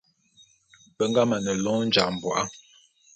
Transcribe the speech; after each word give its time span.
Be 0.95 1.03
nga 1.09 1.21
mane 1.29 1.51
lôn 1.63 1.79
Ojambô'a. 1.85 2.43